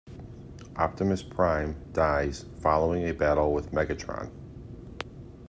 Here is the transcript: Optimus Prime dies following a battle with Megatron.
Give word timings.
Optimus 0.77 1.21
Prime 1.21 1.75
dies 1.93 2.45
following 2.59 3.03
a 3.07 3.11
battle 3.13 3.53
with 3.53 3.71
Megatron. 3.71 4.31